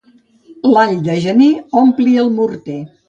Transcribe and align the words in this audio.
L'all 0.69 0.95
de 1.09 1.17
gener 1.25 1.49
ompli 1.83 2.17
el 2.23 2.33
morter. 2.39 2.81